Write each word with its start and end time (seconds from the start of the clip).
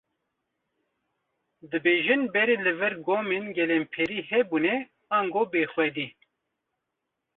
Dibêjin 1.69 2.21
berê 2.33 2.55
li 2.65 2.73
vir 2.79 2.93
gomên 3.05 3.45
gelemperiyê 3.57 4.25
hebûne, 4.31 4.75
ango 5.17 5.41
bêxwedî. 5.51 6.07